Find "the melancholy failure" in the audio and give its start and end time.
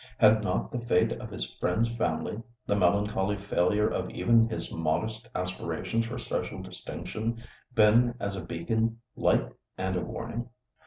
2.65-3.87